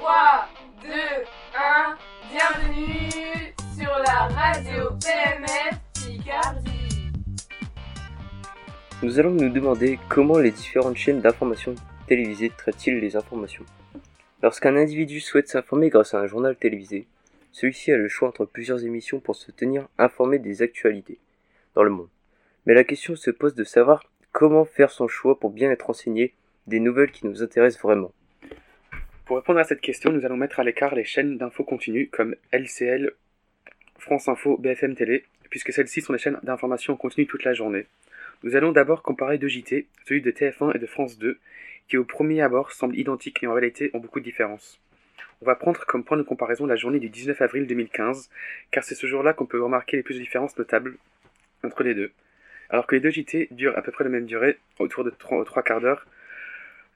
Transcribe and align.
3, 0.00 0.48
2, 0.82 0.88
1, 1.54 1.98
bienvenue 2.30 3.52
sur 3.76 3.90
la 3.98 4.28
radio 4.28 4.88
PMF 4.98 5.78
Picardie. 5.92 7.12
Nous 9.02 9.18
allons 9.18 9.32
nous 9.32 9.50
demander 9.50 9.98
comment 10.08 10.38
les 10.38 10.52
différentes 10.52 10.96
chaînes 10.96 11.20
d'information 11.20 11.74
télévisées 12.08 12.50
traitent-ils 12.56 12.98
les 12.98 13.14
informations. 13.14 13.66
Lorsqu'un 14.42 14.74
individu 14.74 15.20
souhaite 15.20 15.48
s'informer 15.48 15.90
grâce 15.90 16.14
à 16.14 16.20
un 16.20 16.26
journal 16.26 16.56
télévisé, 16.56 17.06
celui-ci 17.52 17.92
a 17.92 17.98
le 17.98 18.08
choix 18.08 18.28
entre 18.28 18.46
plusieurs 18.46 18.82
émissions 18.82 19.20
pour 19.20 19.36
se 19.36 19.50
tenir 19.50 19.86
informé 19.98 20.38
des 20.38 20.62
actualités 20.62 21.18
dans 21.74 21.82
le 21.82 21.90
monde. 21.90 22.08
Mais 22.64 22.72
la 22.72 22.84
question 22.84 23.16
se 23.16 23.30
pose 23.30 23.54
de 23.54 23.64
savoir 23.64 24.04
comment 24.32 24.64
faire 24.64 24.90
son 24.90 25.08
choix 25.08 25.38
pour 25.38 25.50
bien 25.50 25.70
être 25.70 25.88
renseigné 25.88 26.32
des 26.66 26.80
nouvelles 26.80 27.12
qui 27.12 27.26
nous 27.26 27.42
intéressent 27.42 27.82
vraiment. 27.82 28.12
Pour 29.30 29.36
répondre 29.36 29.60
à 29.60 29.64
cette 29.64 29.80
question, 29.80 30.10
nous 30.10 30.26
allons 30.26 30.36
mettre 30.36 30.58
à 30.58 30.64
l'écart 30.64 30.92
les 30.92 31.04
chaînes 31.04 31.38
d'infos 31.38 31.62
continues 31.62 32.08
comme 32.08 32.34
LCL, 32.52 33.12
France 33.96 34.26
Info, 34.26 34.56
BFM 34.56 34.96
Télé, 34.96 35.22
puisque 35.50 35.72
celles-ci 35.72 36.00
sont 36.00 36.12
des 36.12 36.18
chaînes 36.18 36.40
d'information 36.42 36.96
continue 36.96 37.28
toute 37.28 37.44
la 37.44 37.52
journée. 37.52 37.86
Nous 38.42 38.56
allons 38.56 38.72
d'abord 38.72 39.04
comparer 39.04 39.38
deux 39.38 39.46
JT, 39.46 39.86
celui 40.04 40.20
de 40.20 40.32
TF1 40.32 40.74
et 40.74 40.80
de 40.80 40.86
France 40.86 41.16
2, 41.16 41.38
qui 41.86 41.96
au 41.96 42.02
premier 42.02 42.40
abord 42.40 42.72
semblent 42.72 42.98
identiques 42.98 43.40
et 43.44 43.46
en 43.46 43.52
réalité 43.52 43.92
ont 43.94 44.00
beaucoup 44.00 44.18
de 44.18 44.24
différences. 44.24 44.80
On 45.42 45.46
va 45.46 45.54
prendre 45.54 45.86
comme 45.86 46.02
point 46.02 46.16
de 46.16 46.24
comparaison 46.24 46.66
la 46.66 46.74
journée 46.74 46.98
du 46.98 47.08
19 47.08 47.40
avril 47.40 47.68
2015, 47.68 48.30
car 48.72 48.82
c'est 48.82 48.96
ce 48.96 49.06
jour-là 49.06 49.32
qu'on 49.32 49.46
peut 49.46 49.62
remarquer 49.62 49.96
les 49.96 50.02
plus 50.02 50.16
de 50.16 50.24
différences 50.24 50.58
notables 50.58 50.96
entre 51.62 51.84
les 51.84 51.94
deux. 51.94 52.10
Alors 52.68 52.88
que 52.88 52.96
les 52.96 53.00
deux 53.00 53.10
JT 53.10 53.46
durent 53.52 53.78
à 53.78 53.82
peu 53.82 53.92
près 53.92 54.02
la 54.02 54.10
même 54.10 54.26
durée, 54.26 54.58
autour 54.80 55.04
de 55.04 55.10
trois 55.10 55.62
quarts 55.62 55.80
d'heure, 55.80 56.04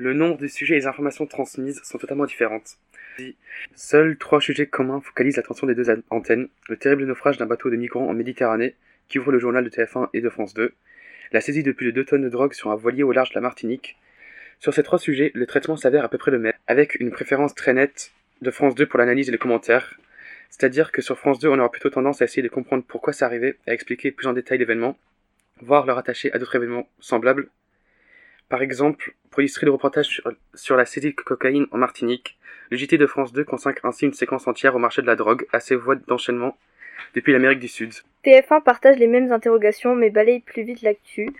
le 0.00 0.14
nombre 0.14 0.38
de 0.38 0.46
sujets 0.46 0.76
et 0.76 0.78
les 0.78 0.86
informations 0.86 1.26
transmises 1.26 1.82
sont 1.84 1.98
totalement 1.98 2.24
différentes. 2.24 2.78
Seuls 3.74 4.16
trois 4.16 4.40
sujets 4.40 4.66
communs 4.66 5.02
focalisent 5.02 5.36
l'attention 5.36 5.66
des 5.66 5.74
deux 5.74 5.90
antennes. 6.08 6.48
Le 6.70 6.78
terrible 6.78 7.04
naufrage 7.04 7.36
d'un 7.36 7.44
bateau 7.44 7.68
de 7.68 7.76
migrants 7.76 8.08
en 8.08 8.14
Méditerranée, 8.14 8.76
qui 9.10 9.18
ouvre 9.18 9.30
le 9.30 9.38
journal 9.38 9.62
de 9.62 9.68
TF1 9.68 10.08
et 10.14 10.22
de 10.22 10.30
France 10.30 10.54
2. 10.54 10.72
La 11.32 11.42
saisie 11.42 11.62
de 11.62 11.72
plus 11.72 11.86
de 11.86 11.90
2 11.90 12.04
tonnes 12.06 12.22
de 12.22 12.30
drogue 12.30 12.54
sur 12.54 12.70
un 12.70 12.76
voilier 12.76 13.02
au 13.02 13.12
large 13.12 13.28
de 13.28 13.34
la 13.34 13.42
Martinique. 13.42 13.98
Sur 14.58 14.72
ces 14.72 14.82
trois 14.82 14.98
sujets, 14.98 15.32
le 15.34 15.44
traitement 15.44 15.76
s'avère 15.76 16.04
à 16.04 16.08
peu 16.08 16.16
près 16.16 16.30
le 16.30 16.38
même, 16.38 16.54
avec 16.66 16.94
une 16.98 17.10
préférence 17.10 17.54
très 17.54 17.74
nette 17.74 18.12
de 18.40 18.50
France 18.50 18.74
2 18.74 18.86
pour 18.86 18.98
l'analyse 18.98 19.28
et 19.28 19.32
les 19.32 19.38
commentaires. 19.38 19.98
C'est-à-dire 20.48 20.92
que 20.92 21.02
sur 21.02 21.18
France 21.18 21.40
2, 21.40 21.48
on 21.48 21.58
aura 21.58 21.70
plutôt 21.70 21.90
tendance 21.90 22.22
à 22.22 22.24
essayer 22.24 22.42
de 22.42 22.48
comprendre 22.48 22.84
pourquoi 22.88 23.12
ça 23.12 23.26
arrivait, 23.26 23.58
à 23.66 23.74
expliquer 23.74 24.12
plus 24.12 24.28
en 24.28 24.32
détail 24.32 24.56
l'événement, 24.56 24.96
voire 25.60 25.84
le 25.84 25.92
rattacher 25.92 26.32
à 26.32 26.38
d'autres 26.38 26.56
événements 26.56 26.88
semblables, 27.00 27.50
par 28.50 28.62
exemple, 28.62 29.14
pour 29.30 29.40
illustrer 29.40 29.64
le 29.64 29.72
reportage 29.72 30.20
sur, 30.54 30.76
la 30.76 30.84
saisie 30.84 31.10
de 31.10 31.14
cocaïne 31.14 31.66
en 31.70 31.78
Martinique, 31.78 32.36
le 32.70 32.76
JT 32.76 32.98
de 32.98 33.06
France 33.06 33.32
2 33.32 33.44
consacre 33.44 33.86
ainsi 33.86 34.04
une 34.04 34.12
séquence 34.12 34.48
entière 34.48 34.74
au 34.74 34.78
marché 34.78 35.02
de 35.02 35.06
la 35.06 35.14
drogue, 35.14 35.46
à 35.52 35.60
ses 35.60 35.76
voies 35.76 35.94
d'enchaînement 35.94 36.56
depuis 37.14 37.32
l'Amérique 37.32 37.60
du 37.60 37.68
Sud. 37.68 37.92
TF1 38.24 38.62
partage 38.62 38.98
les 38.98 39.06
mêmes 39.06 39.32
interrogations 39.32 39.94
mais 39.94 40.10
balaye 40.10 40.40
plus 40.40 40.64
vite 40.64 40.82
l'actu. 40.82 41.30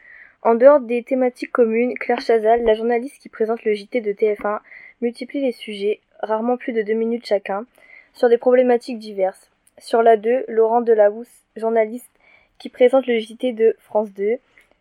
En 0.43 0.55
dehors 0.55 0.79
des 0.79 1.03
thématiques 1.03 1.51
communes, 1.51 1.95
Claire 1.99 2.21
Chazal, 2.21 2.65
la 2.65 2.75
journaliste 2.75 3.21
qui 3.21 3.29
présente 3.29 3.65
le 3.65 3.75
JT 3.75 4.01
de 4.01 4.13
TF1, 4.13 4.61
multiplie 5.03 5.41
les 5.41 5.53
sujets, 5.53 6.01
rarement 6.21 6.57
plus 6.57 6.73
de 6.73 6.83
deux 6.83 6.95
minutes 6.95 7.27
chacun, 7.27 7.67
sur 8.15 8.29
des 8.29 8.39
problématiques 8.39 9.01
diverses. 9.01 9.51
Sur 9.79 10.03
la 10.03 10.17
2, 10.17 10.45
Laurent 10.47 10.81
Delahousse, 10.81 11.43
journaliste 11.57 12.11
qui 12.59 12.69
présente 12.69 13.07
le 13.09 13.19
JT 13.19 13.53
de 13.53 13.75
France 13.81 14.13
2, 14.13 14.37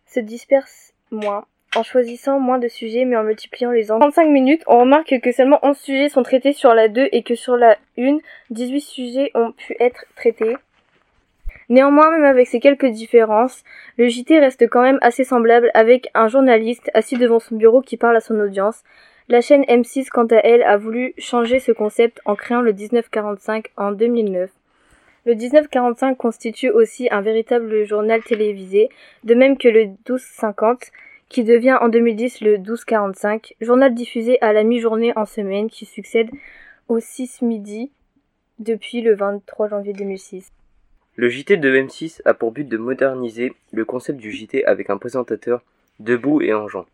se 0.05 0.19
disperse 0.19 0.93
moins, 1.11 1.45
en 1.75 1.83
choisissant 1.83 2.39
moins 2.39 2.59
de 2.59 2.67
sujets 2.67 3.05
mais 3.05 3.15
en 3.15 3.23
multipliant 3.23 3.71
les 3.71 3.91
angles. 3.91 4.01
35 4.01 4.29
minutes, 4.29 4.63
on 4.67 4.79
remarque 4.79 5.19
que 5.21 5.31
seulement 5.31 5.59
11 5.63 5.77
sujets 5.77 6.09
sont 6.09 6.23
traités 6.23 6.53
sur 6.53 6.73
la 6.73 6.87
2 6.87 7.09
et 7.11 7.23
que 7.23 7.35
sur 7.35 7.57
la 7.57 7.77
1, 7.97 8.17
18 8.49 8.81
sujets 8.81 9.31
ont 9.35 9.51
pu 9.51 9.75
être 9.79 10.05
traités. 10.15 10.55
Néanmoins, 11.69 12.09
même 12.09 12.25
avec 12.25 12.47
ces 12.47 12.59
quelques 12.59 12.87
différences, 12.87 13.63
le 13.97 14.07
JT 14.07 14.39
reste 14.39 14.67
quand 14.67 14.81
même 14.81 14.97
assez 15.01 15.23
semblable 15.23 15.69
avec 15.75 16.09
un 16.15 16.27
journaliste 16.27 16.89
assis 16.95 17.15
devant 17.15 17.39
son 17.39 17.57
bureau 17.57 17.81
qui 17.81 17.95
parle 17.95 18.17
à 18.17 18.21
son 18.21 18.39
audience. 18.39 18.83
La 19.27 19.41
chaîne 19.41 19.63
M6, 19.65 20.09
quant 20.09 20.25
à 20.25 20.37
elle, 20.37 20.63
a 20.63 20.77
voulu 20.77 21.13
changer 21.19 21.59
ce 21.59 21.71
concept 21.71 22.19
en 22.25 22.35
créant 22.35 22.61
le 22.61 22.73
1945 22.73 23.67
en 23.77 23.91
2009. 23.91 24.49
Le 25.25 25.35
1945 25.35 26.17
constitue 26.17 26.71
aussi 26.71 27.07
un 27.11 27.21
véritable 27.21 27.85
journal 27.85 28.23
télévisé, 28.23 28.89
de 29.23 29.35
même 29.35 29.55
que 29.55 29.67
le 29.67 29.81
1250, 29.85 30.89
qui 31.29 31.43
devient 31.43 31.77
en 31.79 31.89
2010 31.89 32.41
le 32.41 32.57
1245, 32.57 33.55
journal 33.61 33.93
diffusé 33.93 34.41
à 34.41 34.51
la 34.51 34.63
mi-journée 34.63 35.13
en 35.15 35.25
semaine 35.25 35.69
qui 35.69 35.85
succède 35.85 36.29
au 36.87 36.99
6 36.99 37.43
midi 37.43 37.91
depuis 38.57 39.01
le 39.01 39.15
23 39.15 39.69
janvier 39.69 39.93
2006. 39.93 40.51
Le 41.15 41.29
JT 41.29 41.57
de 41.57 41.69
M6 41.69 42.21
a 42.25 42.33
pour 42.33 42.51
but 42.51 42.67
de 42.67 42.77
moderniser 42.77 43.53
le 43.71 43.85
concept 43.85 44.19
du 44.19 44.31
JT 44.31 44.65
avec 44.65 44.89
un 44.89 44.97
présentateur 44.97 45.61
debout 45.99 46.41
et 46.41 46.53
en 46.53 46.67
gens. 46.67 46.85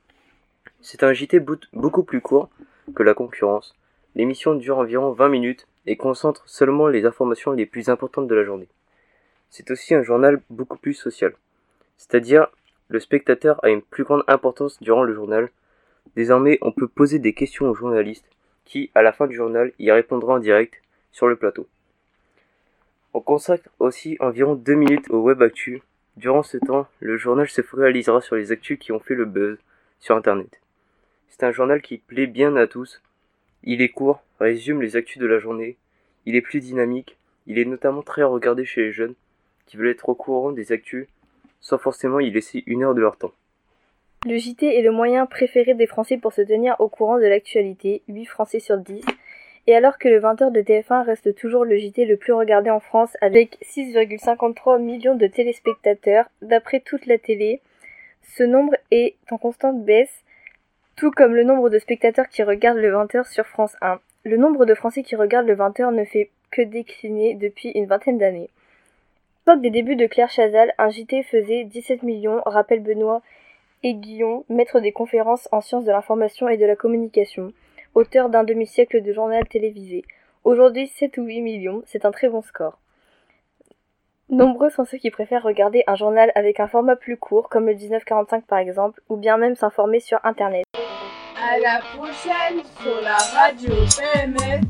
C'est 0.82 1.04
un 1.04 1.14
JT 1.14 1.40
beaucoup 1.74 2.04
plus 2.04 2.22
court 2.22 2.50
que 2.94 3.04
la 3.04 3.14
concurrence. 3.14 3.76
L'émission 4.16 4.56
dure 4.56 4.80
environ 4.80 5.12
20 5.12 5.30
minutes 5.30 5.68
et 5.86 5.96
concentre 5.96 6.44
seulement 6.48 6.88
les 6.88 7.06
informations 7.06 7.52
les 7.52 7.66
plus 7.66 7.90
importantes 7.90 8.28
de 8.28 8.36
la 8.36 8.44
journée. 8.44 8.68
C'est 9.50 9.72
aussi 9.72 9.96
un 9.96 10.04
journal 10.04 10.42
beaucoup 10.50 10.78
plus 10.78 10.94
social. 10.94 11.34
C'est-à-dire 11.98 12.48
le 12.88 13.00
spectateur 13.00 13.64
a 13.64 13.70
une 13.70 13.82
plus 13.82 14.04
grande 14.04 14.24
importance 14.28 14.82
durant 14.82 15.04
le 15.04 15.14
journal. 15.14 15.50
Désormais, 16.16 16.60
on 16.62 16.72
peut 16.72 16.88
poser 16.88 17.20
des 17.20 17.34
questions 17.34 17.70
aux 17.70 17.76
journalistes 17.76 18.30
qui, 18.64 18.92
à 18.96 19.02
la 19.02 19.12
fin 19.12 19.28
du 19.28 19.36
journal, 19.36 19.72
y 19.80 19.92
répondront 19.92 20.36
en 20.36 20.40
direct 20.40 20.82
sur 21.12 21.28
le 21.28 21.36
plateau. 21.36 21.68
On 23.14 23.22
consacre 23.22 23.70
aussi 23.80 24.18
environ 24.20 24.56
deux 24.56 24.76
minutes 24.76 25.10
au 25.10 25.22
web 25.22 25.42
actu. 25.42 25.82
Durant 26.18 26.44
ce 26.44 26.58
temps, 26.58 26.88
le 27.00 27.18
journal 27.18 27.48
se 27.48 27.62
focalisera 27.62 28.22
sur 28.22 28.36
les 28.36 28.52
actus 28.52 28.78
qui 28.78 28.92
ont 28.92 29.00
fait 29.00 29.16
le 29.16 29.26
buzz 29.26 29.58
sur 30.00 30.16
Internet. 30.16 30.60
C'est 31.30 31.44
un 31.44 31.52
journal 31.52 31.82
qui 31.82 31.98
plaît 31.98 32.28
bien 32.28 32.56
à 32.56 32.68
tous. 32.68 33.02
Il 33.64 33.82
est 33.82 33.90
court, 33.90 34.22
résume 34.40 34.82
les 34.82 34.96
actus 34.96 35.18
de 35.18 35.26
la 35.26 35.40
journée. 35.40 35.78
Il 36.26 36.36
est 36.36 36.42
plus 36.42 36.60
dynamique. 36.60 37.18
Il 37.48 37.60
est 37.60 37.66
notamment 37.66 38.02
très 38.02 38.24
regardé 38.24 38.66
chez 38.66 38.82
les 38.82 38.92
jeunes 38.92 39.16
qui 39.66 39.78
veulent 39.78 39.90
être 39.90 40.10
au 40.10 40.16
courant 40.16 40.52
des 40.52 40.72
actus 40.72 41.08
sans 41.66 41.80
forcément 41.80 42.20
y 42.20 42.30
laisser 42.30 42.64
une 42.68 42.84
heure 42.84 42.94
de 42.94 43.02
leur 43.02 43.18
temps. 43.18 43.32
Le 44.28 44.38
JT 44.38 44.78
est 44.78 44.84
le 44.84 44.92
moyen 44.92 45.26
préféré 45.26 45.74
des 45.74 45.88
Français 45.88 46.18
pour 46.18 46.32
se 46.32 46.44
tenir 46.44 46.76
au 46.80 46.90
courant 46.90 47.18
de 47.18 47.26
l'actualité, 47.26 48.04
8 48.08 48.26
Français 48.26 48.60
sur 48.60 48.78
10. 48.78 49.04
Et 49.66 49.76
alors 49.76 49.98
que 49.98 50.08
le 50.08 50.20
20h 50.20 50.52
de 50.52 50.62
TF1 50.62 51.04
reste 51.04 51.34
toujours 51.34 51.66
le 51.66 51.76
JT 51.76 52.06
le 52.06 52.18
plus 52.18 52.34
regardé 52.34 52.70
en 52.70 52.80
France 52.80 53.18
avec 53.20 53.58
6,53 53.64 54.80
millions 54.80 55.16
de 55.16 55.26
téléspectateurs, 55.26 56.26
d'après 56.44 56.82
toute 56.82 57.08
la 57.08 57.18
télé, 57.18 57.62
ce 58.22 58.44
nombre 58.44 58.76
est 58.92 59.16
en 59.32 59.40
constante 59.40 59.84
baisse, 59.84 60.24
tout 60.96 61.10
comme 61.10 61.34
le 61.34 61.44
nombre 61.44 61.72
de 61.72 61.80
spectateurs 61.80 62.30
qui 62.30 62.44
regardent 62.44 62.78
le 62.78 62.92
20h 62.92 63.28
sur 63.32 63.48
France 63.48 63.76
1. 63.82 64.00
Le 64.24 64.38
nombre 64.38 64.66
de 64.66 64.76
Français 64.76 65.02
qui 65.02 65.16
regardent 65.16 65.48
le 65.48 65.56
20h 65.56 65.96
ne 65.96 66.06
fait 66.06 66.30
que 66.52 66.62
décliner 66.62 67.34
depuis 67.34 67.70
une 67.70 67.88
vingtaine 67.88 68.20
d'années 68.20 68.52
l'époque 69.46 69.62
des 69.62 69.70
débuts 69.70 69.96
de 69.96 70.08
Claire 70.08 70.32
Chazal, 70.32 70.74
un 70.80 70.90
JT 70.90 71.22
faisait 71.22 71.66
17 71.66 72.02
millions, 72.02 72.42
rappelle 72.48 72.82
Benoît 72.82 73.22
Aiguillon, 73.84 74.44
maître 74.50 74.80
des 74.80 74.92
conférences 74.92 75.48
en 75.52 75.62
sciences 75.62 75.86
de 75.86 75.92
l'information 75.92 76.50
et 76.50 76.58
de 76.58 76.66
la 76.66 76.76
communication, 76.76 77.54
auteur 77.94 78.30
d'un 78.30 78.44
demi-siècle 78.44 79.04
de 79.04 79.14
journal 79.14 79.48
télévisé. 79.48 80.04
Aujourd'hui, 80.46 80.88
7 80.88 81.20
ou 81.20 81.26
8 81.26 81.42
millions, 81.42 81.84
c'est 81.86 82.06
un 82.06 82.12
très 82.12 82.28
bon 82.28 82.42
score. 82.42 82.80
Nombreux 84.30 84.72
sont 84.72 84.84
ceux 84.84 84.98
qui 84.98 85.12
préfèrent 85.12 85.44
regarder 85.44 85.84
un 85.86 85.96
journal 85.96 86.32
avec 86.34 86.60
un 86.60 86.68
format 86.68 86.96
plus 86.96 87.18
court, 87.18 87.48
comme 87.48 87.68
le 87.68 87.76
1945 87.76 88.46
par 88.48 88.58
exemple, 88.58 89.00
ou 89.10 89.16
bien 89.16 89.38
même 89.38 89.56
s'informer 89.56 90.00
sur 90.00 90.20
Internet. 90.24 90.66
À 91.38 91.60
la 91.60 91.82
prochaine 91.96 92.64
sur 92.82 93.00
la 93.04 93.18
radio 93.18 93.76
PMF 93.96 94.64